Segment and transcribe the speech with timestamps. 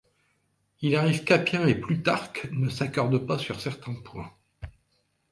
[0.81, 4.33] Il arrive qu'Appien et Plutarque ne s'accordent pas sur certains points.